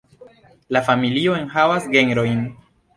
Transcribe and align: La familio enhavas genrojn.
La 0.77 0.81
familio 0.89 1.37
enhavas 1.43 1.87
genrojn. 1.95 2.47